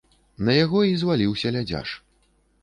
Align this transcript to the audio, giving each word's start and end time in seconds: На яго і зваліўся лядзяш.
На 0.47 0.55
яго 0.55 0.79
і 0.91 0.95
зваліўся 1.01 1.53
лядзяш. 1.59 1.93